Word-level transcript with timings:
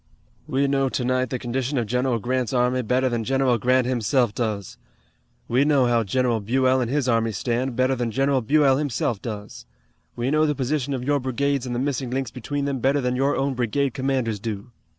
We 0.47 0.65
know 0.65 0.89
tonight 0.89 1.29
the 1.29 1.37
condition 1.37 1.77
of 1.77 1.85
General 1.85 2.17
Grant's 2.17 2.53
army 2.53 2.81
better 2.81 3.07
than 3.07 3.23
General 3.23 3.59
Grant 3.59 3.85
himself 3.85 4.33
does. 4.33 4.79
We 5.47 5.63
know 5.63 5.85
how 5.85 6.03
General 6.03 6.39
Buell 6.39 6.81
and 6.81 6.89
his 6.89 7.07
army 7.07 7.31
stand 7.33 7.75
better 7.75 7.95
than 7.95 8.09
General 8.09 8.41
Buell 8.41 8.77
himself 8.77 9.21
does. 9.21 9.67
We 10.15 10.31
know 10.31 10.47
the 10.47 10.55
position 10.55 10.95
of 10.95 11.03
your 11.03 11.19
brigades 11.19 11.67
and 11.67 11.75
the 11.75 11.79
missing 11.79 12.09
links 12.09 12.31
between 12.31 12.65
them 12.65 12.79
better 12.79 12.99
than 12.99 13.15
your 13.15 13.35
own 13.35 13.53
brigade 13.53 13.93
commanders 13.93 14.39
do." 14.39 14.71